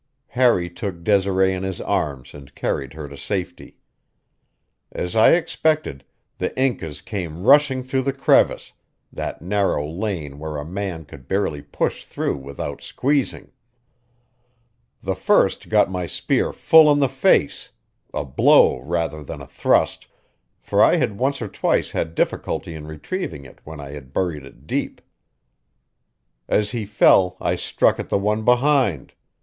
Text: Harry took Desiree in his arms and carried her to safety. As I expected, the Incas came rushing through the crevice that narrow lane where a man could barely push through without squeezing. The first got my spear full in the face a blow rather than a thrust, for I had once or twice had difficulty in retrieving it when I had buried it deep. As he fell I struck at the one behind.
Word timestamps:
Harry 0.29 0.67
took 0.67 1.03
Desiree 1.03 1.53
in 1.53 1.61
his 1.61 1.79
arms 1.79 2.33
and 2.33 2.55
carried 2.55 2.93
her 2.93 3.07
to 3.07 3.15
safety. 3.15 3.77
As 4.91 5.15
I 5.15 5.33
expected, 5.33 6.03
the 6.39 6.57
Incas 6.59 7.01
came 7.03 7.43
rushing 7.43 7.83
through 7.83 8.01
the 8.01 8.11
crevice 8.11 8.73
that 9.13 9.43
narrow 9.43 9.87
lane 9.87 10.39
where 10.39 10.57
a 10.57 10.65
man 10.65 11.05
could 11.05 11.27
barely 11.27 11.61
push 11.61 12.03
through 12.05 12.37
without 12.37 12.81
squeezing. 12.81 13.51
The 15.03 15.13
first 15.13 15.69
got 15.69 15.91
my 15.91 16.07
spear 16.07 16.51
full 16.51 16.91
in 16.91 16.97
the 16.97 17.07
face 17.07 17.69
a 18.11 18.25
blow 18.25 18.79
rather 18.79 19.23
than 19.23 19.39
a 19.39 19.45
thrust, 19.45 20.07
for 20.59 20.83
I 20.83 20.95
had 20.95 21.19
once 21.19 21.43
or 21.43 21.47
twice 21.47 21.91
had 21.91 22.15
difficulty 22.15 22.73
in 22.73 22.87
retrieving 22.87 23.45
it 23.45 23.59
when 23.65 23.79
I 23.79 23.91
had 23.91 24.13
buried 24.13 24.47
it 24.47 24.65
deep. 24.65 24.99
As 26.47 26.71
he 26.71 26.87
fell 26.87 27.37
I 27.39 27.55
struck 27.55 27.99
at 27.99 28.09
the 28.09 28.17
one 28.17 28.43
behind. 28.43 29.13